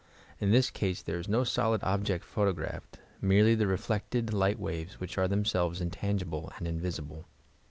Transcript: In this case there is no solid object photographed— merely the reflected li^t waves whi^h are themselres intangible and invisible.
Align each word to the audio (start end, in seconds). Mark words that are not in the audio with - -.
In 0.39 0.49
this 0.49 0.71
case 0.71 1.03
there 1.03 1.19
is 1.19 1.27
no 1.29 1.43
solid 1.43 1.83
object 1.83 2.25
photographed— 2.25 2.97
merely 3.21 3.53
the 3.53 3.67
reflected 3.67 4.29
li^t 4.33 4.57
waves 4.57 4.97
whi^h 4.99 5.15
are 5.19 5.27
themselres 5.27 5.79
intangible 5.79 6.51
and 6.57 6.67
invisible. 6.67 7.27